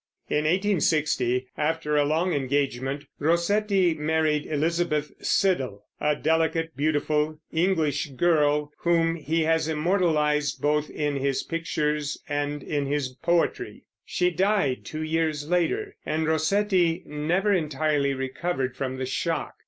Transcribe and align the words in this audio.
In 0.31 0.45
1860, 0.45 1.45
after 1.59 1.95
a 1.95 2.05
long 2.05 2.33
engagement, 2.33 3.05
Rossetti 3.19 3.93
married 3.93 4.47
Elizabeth 4.47 5.11
Siddal, 5.21 5.83
a 5.99 6.15
delicate, 6.15 6.75
beautiful 6.75 7.39
English 7.53 8.07
girl, 8.15 8.71
whom 8.79 9.13
he 9.15 9.43
has 9.43 9.67
immortalized 9.67 10.59
both 10.59 10.89
in 10.89 11.17
his 11.17 11.43
pictures 11.43 12.17
and 12.27 12.63
in 12.63 12.87
his 12.87 13.09
poetry. 13.09 13.83
She 14.03 14.31
died 14.31 14.85
two 14.85 15.03
years 15.03 15.47
later, 15.47 15.95
and 16.03 16.25
Rossetti 16.25 17.03
never 17.05 17.53
entirely 17.53 18.15
recovered 18.15 18.75
from 18.75 18.97
the 18.97 19.05
shock. 19.05 19.53